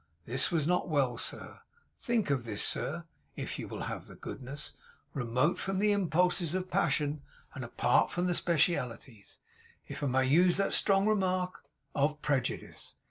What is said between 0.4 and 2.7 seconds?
was not well, sir!" Think of this,